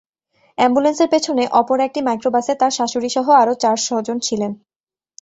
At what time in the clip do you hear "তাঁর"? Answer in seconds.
2.55-2.71